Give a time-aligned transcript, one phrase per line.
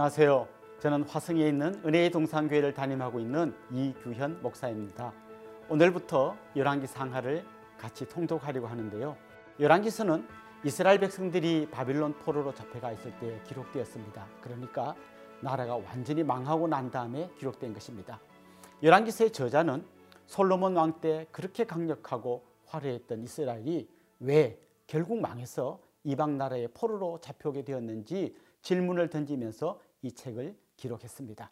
[0.00, 0.48] 안녕하세요.
[0.78, 5.12] 저는 화성에 있는 은혜의 동산교회를 담임하고 있는 이규현 목사입니다.
[5.68, 7.44] 오늘부터 열왕기 상하를
[7.76, 9.14] 같이 통독하려고 하는데요.
[9.60, 10.26] 열왕기서는
[10.64, 14.26] 이스라엘 백성들이 바빌론 포로로 잡혀가 있을 때 기록되었습니다.
[14.40, 14.94] 그러니까
[15.42, 18.18] 나라가 완전히 망하고 난 다음에 기록된 것입니다.
[18.82, 19.84] 열왕기서의 저자는
[20.24, 23.86] 솔로몬 왕 때 그렇게 강력하고 화려했던 이스라엘이
[24.20, 31.50] 왜 결국 망해서 이방 나라의 포로로 잡혀오게 되었는지 질문을 던지면서 이 책을 기록했습니다.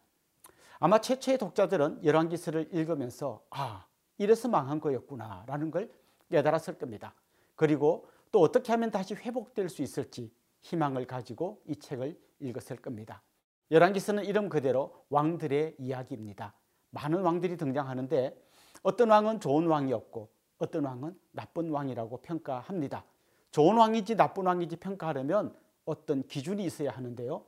[0.81, 5.91] 아마 최초의 독자들은 열왕기서를 읽으면서 아 이래서 망한 거였구나 라는 걸
[6.31, 7.15] 깨달았을 겁니다.
[7.57, 13.23] 그리고 또 어떻게 하면 다시 회복될 수 있을지 희망을 가지고 이 책을 읽었을 겁니다.
[13.71, 16.55] 열왕기서는 이름 그대로 왕들의 이야기입니다.
[16.91, 18.37] 많은 왕들이 등장하는데
[18.83, 23.05] 어떤 왕은 좋은 왕이었고 어떤 왕은 나쁜 왕이라고 평가합니다.
[23.51, 25.55] 좋은 왕인지 나쁜 왕인지 평가하려면
[25.85, 27.45] 어떤 기준이 있어야 하는데요.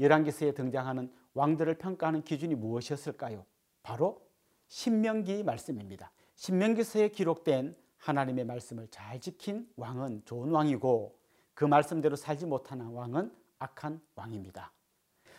[0.00, 3.44] 열왕기서에 등장하는 왕들을 평가하는 기준이 무엇이었을까요?
[3.82, 4.22] 바로
[4.68, 6.12] 신명기 말씀입니다.
[6.36, 11.18] 신명기서에 기록된 하나님의 말씀을 잘 지킨 왕은 좋은 왕이고
[11.54, 14.72] 그 말씀대로 살지 못하는 왕은 악한 왕입니다.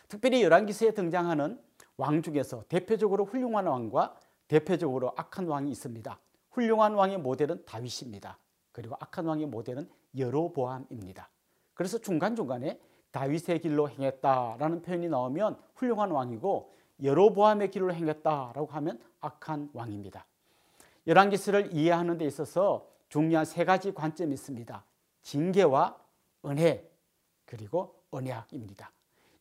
[0.08, 1.60] 특별히 열왕기서에 등장하는
[1.96, 4.18] 왕 중에서 대표적으로 훌륭한 왕과
[4.48, 6.18] 대표적으로 악한 왕이 있습니다.
[6.50, 8.38] 훌륭한 왕의 모델은 다윗입니다.
[8.72, 11.28] 그리고 악한 왕의 모델은 여로보암입니다.
[11.74, 12.80] 그래서 중간중간에
[13.16, 16.70] 다윗의 길로 행했다라는 표현이 나오면 훌륭한 왕이고
[17.02, 20.26] 여로보암의 길로 행했다라고 하면 악한 왕입니다.
[21.06, 24.84] 열왕기서를 이해하는 데 있어서 중요한 세 가지 관점이 있습니다.
[25.22, 25.98] 징계와
[26.44, 26.90] 은혜
[27.46, 28.92] 그리고 언약입니다.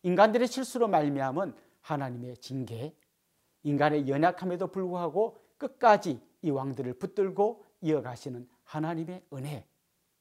[0.03, 2.95] 인간들의 실수로 말미암은 하나님의 징계,
[3.63, 9.65] 인간의 연약함에도 불구하고 끝까지 이 왕들을 붙들고 이어가시는 하나님의 은혜,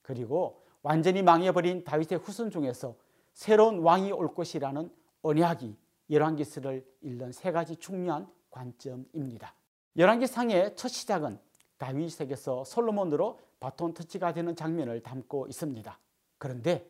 [0.03, 2.97] 그리고 완전히 망해버린 다윗의 후손 중에서
[3.35, 4.91] 새로운 왕이 올 것이라는
[5.23, 5.77] 언약이
[6.11, 9.55] 열왕기서를 읽는 세 가지 중요한 관점입니다.
[9.97, 11.39] 열왕기상의 첫 시작은
[11.79, 15.99] 다윗에게서 솔로몬으로 바톤 터치가 되는 장면을 담고 있습니다.
[16.39, 16.89] 그런데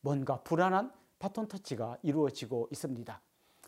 [0.00, 3.20] 뭔가 불안한 바톤 터치가 이루어지고 있습니다.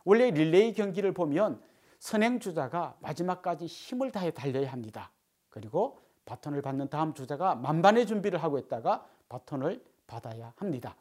[0.04, 1.62] 원래 릴레이 경기를 보면
[1.98, 5.10] 선행 주자가 마지막까지 힘을 다해 달려야 합니다.
[5.48, 10.96] 그리고 바톤을 받는 다음 주자가 만반의 준비를 하고 있다가 바톤을 받아야 합니다.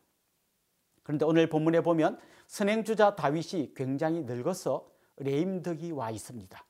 [1.06, 6.66] 그런데 오늘 본문에 보면 선행주자 다윗이 굉장히 늙어서 레임덕이 와 있습니다.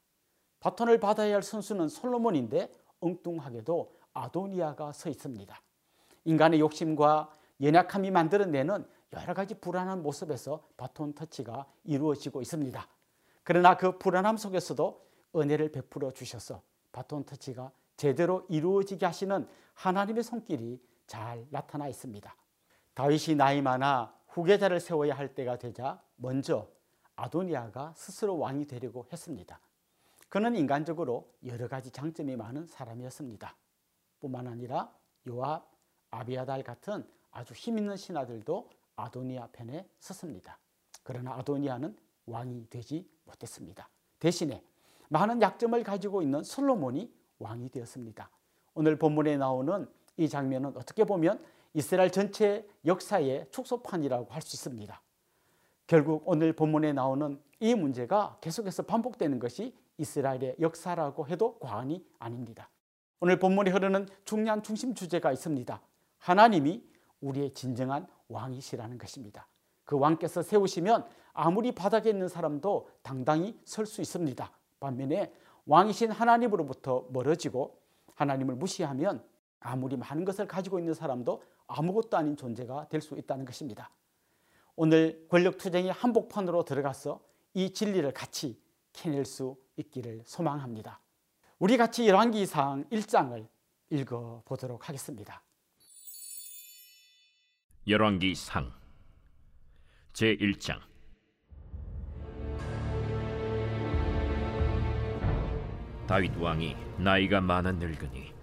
[0.60, 2.70] 바톤을 받아야 할 선수는 솔로몬인데
[3.00, 5.62] 엉뚱하게도 아도니아가 서 있습니다.
[6.26, 7.32] 인간의 욕심과
[7.62, 12.88] 연약함이 만들어내는 여러 가지 불안한 모습에서 바톤 터치가 이루어지고 있습니다.
[13.44, 21.46] 그러나 그 불안함 속에서도 은혜를 베풀어 주셔서 바톤 터치가 제대로 이루어지게 하시는 하나님의 손길이 잘
[21.52, 22.36] 나타나 있습니다.
[22.96, 26.68] 다윗이 나이 많아 후계자를 세워야 할 때가 되자 먼저
[27.16, 29.62] 아도니아가 스스로 왕이 되려고 했습니다.
[30.28, 33.56] 그는 인간적으로 여러 가지 장점이 많은 사람이었습니다.
[34.20, 34.94] 뿐만 아니라
[35.26, 35.66] 요압,
[36.12, 40.60] 아비아달 같은 아주 힘 있는 신하들도 아도니아 편에 섰습니다.
[41.04, 41.96] 그러나 아도니아는
[42.26, 43.88] 왕이 되지 못했습니다.
[44.20, 44.62] 대신에
[45.08, 47.10] 많은 약점을 가지고 있는 솔로몬이
[47.40, 48.30] 왕이 되었습니다.
[48.74, 49.88] 오늘 본문에 나오는
[50.18, 51.42] 이 장면은 어떻게 보면
[51.76, 55.02] 이스라엘 전체 역사의 축소판이라고 할 수 있습니다.
[55.88, 62.70] 결국 오늘 본문에 나오는 이 문제가 계속해서 반복되는 것이 이스라엘의 역사라고 해도 과언이 아닙니다.
[63.20, 65.82] 오늘 본문에 흐르는 중요한 중심 주제가 있습니다.
[66.18, 66.82] 하나님이
[67.22, 69.48] 우리의 진정한 왕이시라는 것입니다.
[69.84, 74.50] 그 왕께서 세우시면 아무리 바닥에 있는 사람도 당당히 설 수 있습니다.
[74.80, 75.34] 반면에
[75.66, 77.78] 왕이신 하나님으로부터 멀어지고
[78.16, 79.24] 하나님을 무시하면
[79.60, 83.92] 아무리 많은 것을 가지고 있는 사람도 아무것도 아닌 존재가 될 수 있다는 것입니다.
[84.76, 87.22] 오늘 권력 투쟁의 한복판으로 들어가서
[87.54, 88.62] 이 진리를 같이
[88.94, 91.02] 캐낼 수 있기를 소망합니다.
[91.60, 93.48] 우리 같이 열왕기상 1장을
[93.90, 95.42] 읽어 보도록 하겠습니다.
[97.88, 98.74] 열왕기상
[100.14, 100.80] 제 1장
[106.08, 108.34] 다윗 왕이 나이가 많아 늙으니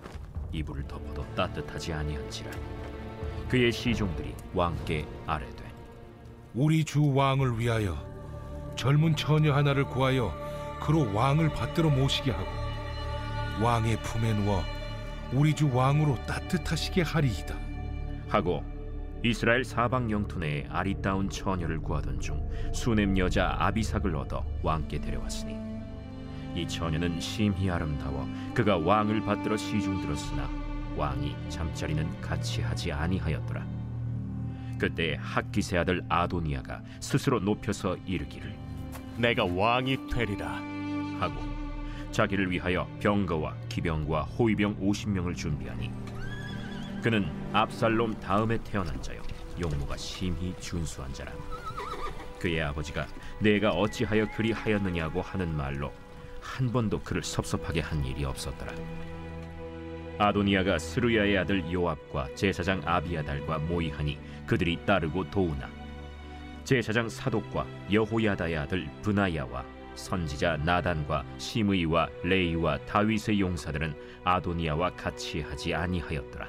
[0.52, 2.50] 이불을 덮어도 따뜻하지 아니한지라
[3.52, 5.62] 그의 시종들이 왕께 아뢰되
[6.54, 7.98] 우리 주 왕을 위하여
[8.76, 10.32] 젊은 처녀 하나를 구하여
[10.80, 12.50] 그로 왕을 받들어 모시게 하고
[13.62, 14.62] 왕의 품에 누워
[15.34, 17.54] 우리 주 왕으로 따뜻하시게 하리이다.
[18.30, 18.64] 하고
[19.22, 25.58] 이스라엘 사방 영토 내에 아리따운 처녀를 구하던 중 수넴 여자 아비삭을 얻어 왕께 데려왔으니
[26.56, 30.61] 이 처녀는 심히 아름다워 그가 왕을 받들어 시중 들었으나
[30.96, 33.66] 왕이 잠자리는 같이 하지 아니하였더라.
[34.78, 38.56] 그때 학기세 아들 아도니아가 스스로 높여서 이르기를
[39.16, 40.60] 내가 왕이 되리라.
[41.20, 41.40] 하고
[42.10, 45.90] 자기를 위하여 병거와 기병과 호위병 50명을 준비하니
[47.02, 49.22] 그는 압살롬 다음에 태어난 자요.
[49.60, 51.32] 용모가 심히 준수한 자라.
[52.40, 53.06] 그의 아버지가
[53.40, 55.92] 내가 어찌하여 그리 하였느냐고 하는 말로
[56.40, 58.72] 한 번도 그를 섭섭하게 한 일이 없었더라
[60.18, 65.68] 아도니아가 스루야의 아들 요압과 제사장 아비아달과 모이하니 그들이 따르고 도우나
[66.64, 69.64] 제사장 사독과 여호야다의 아들 브나야와
[69.94, 73.94] 선지자 나단과 시므이와 레이와 다윗의 용사들은
[74.24, 76.48] 아도니아와 같이 하지 아니하였더라.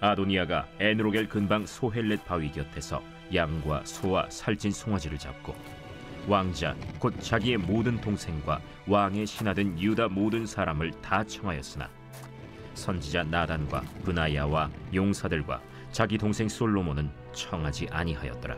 [0.00, 3.02] 아도니아가 에누로겔 근방 소헬렛 바위 곁에서
[3.34, 5.54] 양과 소와 살찐 송아지를 잡고
[6.28, 11.88] 왕자 곧 자기의 모든 동생과 왕의 신하된 유다 모든 사람을 다 청하였으나
[12.76, 18.56] 선지자 나단과 브나야와 용사들과 자기 동생 솔로몬은 청하지 아니하였더라.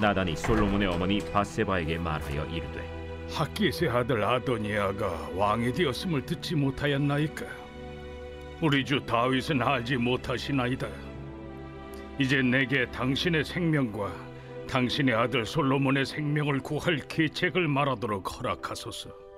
[0.00, 7.44] 나단이 솔로몬의 어머니 바세바에게 말하여 이르되 학기세 아들 아도니아가 왕이 되었음을 듣지 못하였나이까?
[8.62, 10.88] 우리 주 다윗은 알지 못하시나이다.
[12.18, 14.12] 이제 내게 당신의 생명과
[14.68, 19.29] 당신의 아들 솔로몬의 생명을 구할 계책을 말하도록 허락하소서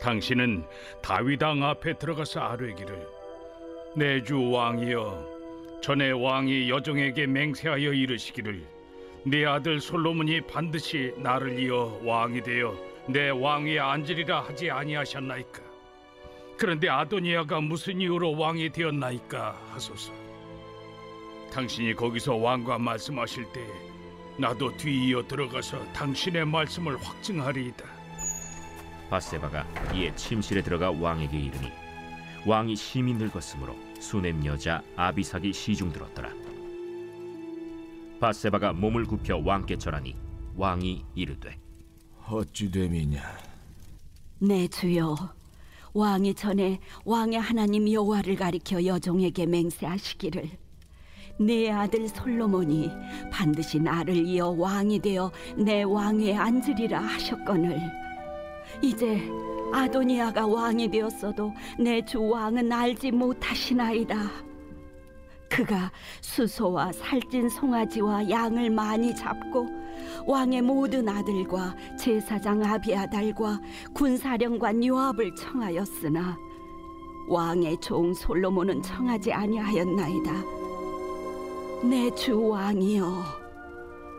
[0.00, 0.64] 당신은
[1.02, 3.06] 다윗 왕 앞에 들어가서 아뢰기를
[3.96, 5.40] 내 주 왕이여
[5.82, 8.64] 전에 왕이 여종에게 맹세하여 이르시기를
[9.24, 12.74] 내 아들 솔로몬이 반드시 나를 이어 왕이 되어
[13.08, 15.60] 내 왕위에 앉으리라 하지 아니하셨나이까?
[16.56, 20.12] 그런데 아도니아가 무슨 이유로 왕이 되었나이까 하소서.
[21.52, 23.66] 당신이 거기서 왕과 말씀하실 때
[24.38, 27.99] 나도 뒤이어 들어가서 당신의 말씀을 확증하리이다
[29.10, 31.68] 바세바가 이에 침실에 들어가 왕에게 이르니
[32.46, 36.30] 왕이 심히 늙었으므로 수넴 여자 아비삭이 시중 들었더라.
[38.20, 40.14] 바세바가 몸을 굽혀 왕께 절하니
[40.56, 41.58] 왕이 이르되
[42.28, 43.20] 어찌 됨이냐?
[44.38, 45.16] 내 네, 주여.
[45.92, 50.48] 왕이 전에 왕의 하나님 여호와를 가리켜 여종에게 맹세하시기를.
[51.40, 52.90] 내 아들 솔로몬이
[53.32, 58.09] 반드시 나를 이어 왕이 되어 내 왕위에 앉으리라 하셨거늘
[58.82, 59.20] 이제
[59.72, 64.16] 아도니아가 왕이 되었어도 내 주 왕은 알지 못하시나이다
[65.48, 65.90] 그가
[66.20, 69.66] 수소와 살찐 송아지와 양을 많이 잡고
[70.26, 73.60] 왕의 모든 아들과 제사장 아비아달과
[73.94, 76.36] 군사령관 요압을 청하였으나
[77.28, 80.32] 왕의 종 솔로몬은 청하지 아니하였나이다.
[81.84, 83.22] 내 주 왕이여,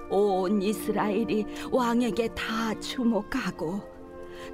[0.10, 3.82] 온 이스라엘이 왕에게 다 주목하고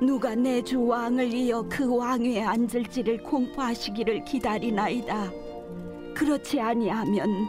[0.01, 5.31] 누가 내 주 왕을 이어 그 왕위에 앉을지를 공포하시기를 기다리나이다.
[6.15, 7.47] 그렇지 아니하면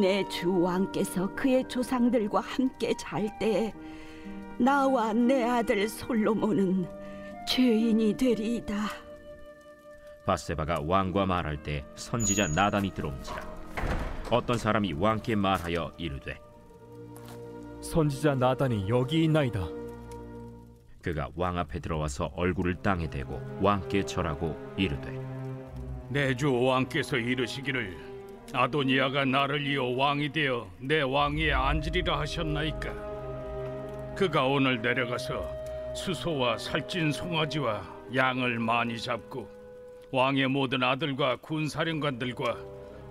[0.00, 3.72] 내 주 왕께서 그의 조상들과 함께 잘때
[4.58, 6.86] 나와 내 아들 솔로몬은
[7.48, 8.74] 죄인이 되리이다.
[10.26, 13.54] 바세바가 왕과 말할 때 선지자 나단이 들어온지라
[14.30, 16.40] 어떤 사람이 왕께 말하여 이르되
[17.82, 19.83] 선지자 나단이 여기 있나이다.
[21.04, 25.12] 그가 왕 앞에 들어와서 얼굴을 땅에 대고 왕께 절하고 이르되
[26.08, 27.94] 내 주 왕께서 이르시기를
[28.54, 34.14] 아도니아가 나를 이어 왕이 되어 내 왕위에 앉으리라 하셨나이까?
[34.16, 35.46] 그가 오늘 내려가서
[35.94, 37.82] 수소와 살찐 송아지와
[38.14, 39.46] 양을 많이 잡고
[40.10, 42.56] 왕의 모든 아들과 군사령관들과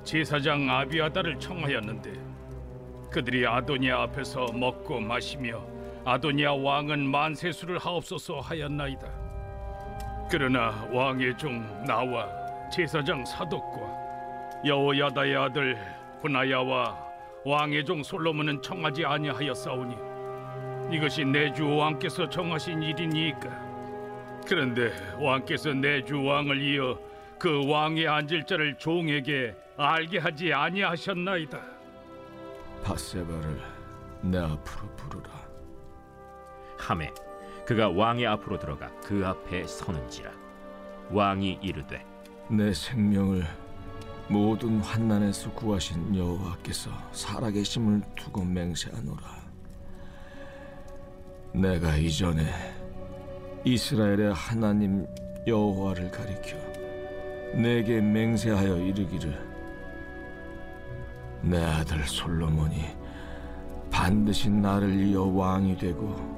[0.04, 2.12] 제사장 아비아다를 청하였는데
[3.12, 5.73] 그들이 아도니아 앞에서 먹고 마시며
[6.06, 9.08] 아도니아 왕은 만세수를 하옵소서 하였나이다.
[10.30, 12.28] 그러나 왕의 종 나와
[12.70, 15.78] 제사장 사독과 여호야다의 아들
[16.22, 16.98] 분하야와
[17.46, 19.96] 왕의 종 솔로몬은 청하지 아니하였사오니
[20.96, 23.50] 이것이 내 주 왕께서 정하신 일이니까.
[24.48, 27.00] 그런데 왕께서 내 주 왕을 이어
[27.40, 31.60] 그 왕에 앉을 자를 종에게 알게 하지 아니하셨나이다.
[32.84, 33.62] 바세바를
[34.22, 35.43] 내 앞으로 부르라
[36.78, 37.12] 함에
[37.66, 40.32] 그가 왕의 앞으로 들어가 그 앞에 서는지라.
[41.12, 42.06] 왕이 이르되
[42.50, 43.46] 내 생명을
[44.28, 49.44] 모든 환난에서 구하신 여호와께서 살아계심을 두고 맹세하노라.
[51.54, 52.46] 내가 이전에
[53.64, 55.06] 이스라엘의 하나님
[55.46, 56.58] 여호와를 가리켜
[57.54, 59.54] 내게 맹세하여 이르기를
[61.44, 62.86] 내 아들 솔로몬이
[63.92, 66.33] 반드시 나를 이어 왕이 되고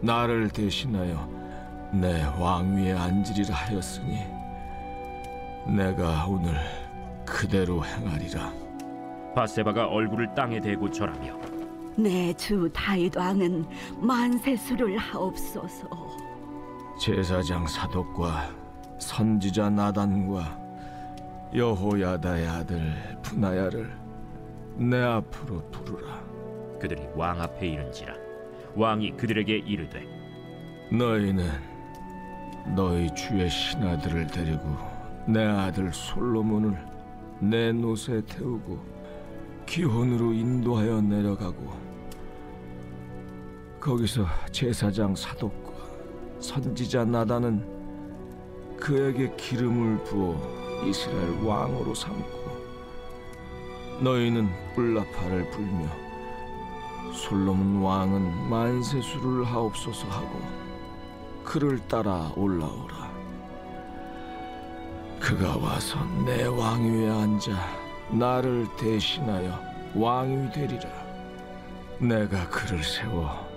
[0.00, 1.28] 나를 대신하여
[1.92, 4.20] 내 왕위에 앉으리라 하였으니
[5.66, 6.54] 내가 오늘
[7.24, 8.52] 그대로 행하리라
[9.34, 11.36] 바세바가 얼굴을 땅에 대고 절하며
[11.96, 13.66] 내 주 다윗 왕은
[14.00, 15.88] 만세 수를 하옵소서.
[17.00, 18.50] 제사장 사독과
[19.00, 20.56] 선지자 나단과
[21.52, 23.90] 여호야다의 아들 분하야를
[24.76, 26.20] 내 앞으로 부르라.
[26.80, 28.14] 그들이 왕 앞에 이른지라
[28.78, 30.06] 왕이 그들에게 이르되
[30.92, 31.50] 너희는
[32.76, 34.76] 너희 주의 신하들을 데리고
[35.26, 36.78] 내 아들 솔로몬을
[37.40, 38.78] 내 노새 태우고
[39.66, 41.72] 기혼으로 인도하여 내려가고
[43.80, 45.72] 거기서 제사장 사독과
[46.38, 47.66] 선지자 나단은
[48.78, 52.28] 그에게 기름을 부어 이스라엘 왕으로 삼고
[54.02, 56.07] 너희는 뿔라파를 불며
[57.12, 60.40] 솔로몬 왕은 만세수를 하옵소서 하고
[61.44, 63.08] 그를 따라 올라오라.
[65.20, 67.52] 그가 와서 내 왕위에 앉아
[68.12, 69.58] 나를 대신하여
[69.94, 70.88] 왕이 되리라.
[71.98, 73.48] 내가 그를 세워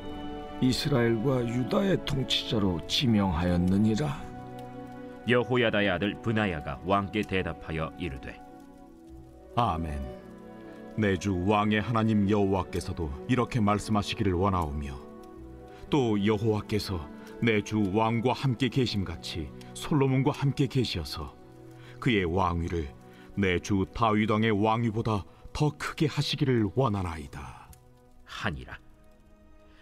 [0.62, 4.32] 이스라엘과 유다의 통치자로 지명하였느니라.
[5.28, 8.40] 여호야다의 아들 브나야가 왕께 대답하여 이르되
[9.56, 10.31] 아멘.
[10.98, 15.00] 내 주 왕의 하나님 여호와께서도 이렇게 말씀하시기를 원하오며
[15.90, 17.10] 또 여호와께서
[17.42, 21.36] 내 주 왕과 함께 계심 같이 솔로몬과 함께 계시어서
[22.00, 22.94] 그의 왕위를
[23.36, 27.70] 내 주 다윗 왕의 왕위보다 더 크게 하시기를 원하나이다.
[28.26, 28.78] 하니라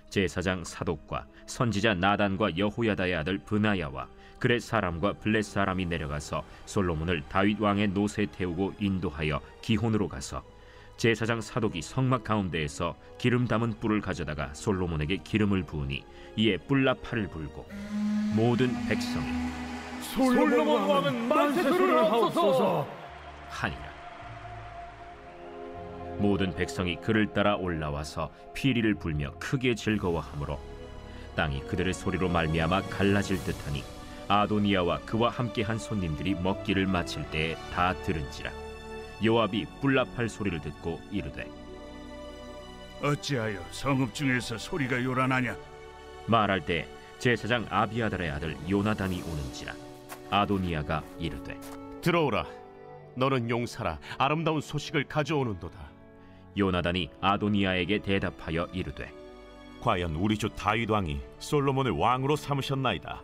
[0.09, 4.07] 제사장 사독과 선지자 나단과 여호야다의 아들 브나야와
[4.39, 10.43] 그렛 사람과 블렛 사람이 내려가서 솔로몬을 다윗 왕의 노새 태우고 인도하여 기혼으로 가서
[10.99, 16.03] 제사장 사독이 성막 가운데에서 기름 담은 뿔을 가져다가 솔로몬에게 기름을 부으니
[16.35, 17.65] 이에 뿔나팔을 불고
[18.35, 19.25] 모든 백성이
[20.01, 22.85] 솔로몬 왕은 만세수를 하옵소서.
[23.47, 23.93] 하니라
[26.17, 30.59] 모든 백성이 그를 따라 올라와서 피리를 불며 크게 즐거워하므로
[31.37, 33.85] 땅이 그들의 소리로 말미암아 갈라질 듯하니
[34.27, 38.51] 아도니아와 그와 함께한 손님들이 먹기를 마칠 때에 다 들은지라
[39.23, 41.47] 요압이 뿔나팔 소리를 듣고 이르되
[43.01, 45.55] 어찌하여 성읍 중에서 소리가 요란하냐?
[46.25, 49.73] 말할 때 제사장 아비아달의 아들 요나단이 오는지라
[50.29, 51.59] 아도니아가 이르되
[52.01, 52.45] 들어오라.
[53.15, 55.77] 너는 용사라 아름다운 소식을 가져오는도다.
[56.57, 59.11] 요나단이 아도니아에게 대답하여 이르되
[59.81, 63.23] 과연 우리 주 다윗 왕이 솔로몬을 왕으로 삼으셨나이다.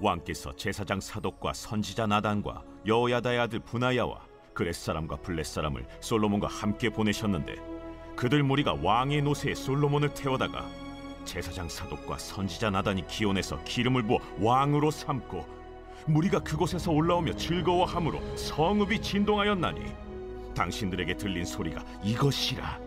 [0.00, 7.56] 왕께서 제사장 사독과 선지자 나단과 여호야다의 아들 분하야와 그렛 사람과 블렛 사람을 솔로몬과 함께 보내셨는데
[8.16, 10.68] 그들 무리가 왕의 노새에 솔로몬을 태워다가
[11.24, 15.62] 제사장 사독과 선지자 나단이 기온에서 기름을 부어 왕으로 삼고
[16.06, 19.80] 무리가 그곳에서 올라오며 즐거워함으로 성읍이 진동하였나니
[20.54, 22.78] 당신들에게 들린 소리가 이것이라.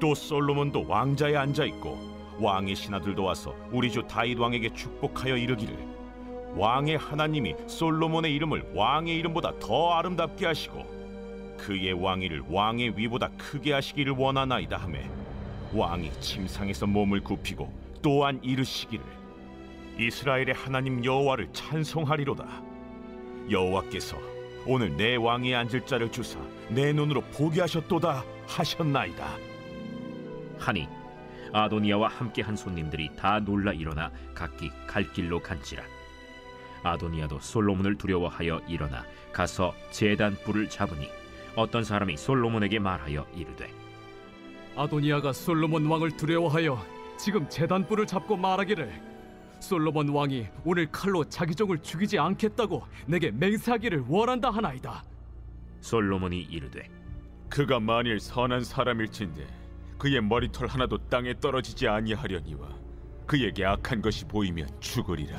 [0.00, 1.98] 또 솔로몬도 왕자에 앉아 있고
[2.40, 5.76] 왕의 신하들도 와서 우리 주 다윗 왕에게 축복하여 이르기를
[6.56, 14.14] 왕의 하나님이 솔로몬의 이름을 왕의 이름보다 더 아름답게 하시고 그의 왕위를 왕의 위보다 크게 하시기를
[14.16, 15.08] 원하나이다 하매
[15.72, 19.04] 왕이 침상에서 몸을 굽히고 또한 이르시기를
[19.98, 22.46] 이스라엘의 하나님 여호와를 찬송하리로다.
[23.50, 24.16] 여호와께서
[24.66, 29.26] 오늘 내 왕위에 앉을 자를 주사 내 눈으로 보게 하셨도다 하셨나이다.
[30.58, 30.88] 하니
[31.52, 35.82] 아도니아와 함께한 손님들이 다 놀라 일어나 각기 갈 길로 간지라
[36.82, 41.08] 아도니아도 솔로몬을 두려워하여 일어나 가서 제단 뿔을 잡으니
[41.54, 43.70] 어떤 사람이 솔로몬에게 말하여 이르되
[44.76, 46.84] 아도니아가 솔로몬 왕을 두려워하여
[47.18, 49.12] 지금 재단뿔을 잡고 말하기를
[49.60, 55.04] 솔로몬 왕이 오늘 칼로 자기 종을 죽이지 않겠다고 내게 맹세하기를 원한다 하나이다.
[55.80, 56.88] 솔로몬이 이르되
[57.48, 59.46] 그가 만일 선한 사람일진데
[59.98, 62.68] 그의 머리털 하나도 땅에 떨어지지 아니하려니와
[63.26, 65.38] 그에게 악한 것이 보이면 죽으리라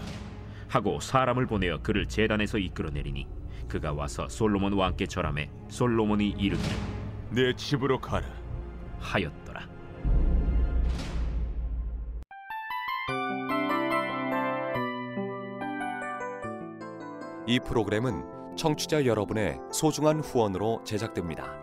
[0.73, 3.27] 하고 사람을 보내어 그를 제단에서 이끌어내리니
[3.67, 6.77] 그가 와서 솔로몬 왕께 절함에 솔로몬이 이르기를
[7.29, 8.25] 내 집으로 가라
[8.99, 9.67] 하였더라
[17.45, 21.62] 이 프로그램은 청취자 여러분의 소중한 후원으로 제작됩니다.